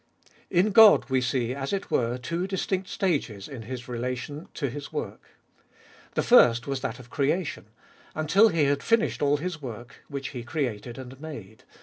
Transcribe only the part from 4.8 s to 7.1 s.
2UI to His work. The first was that of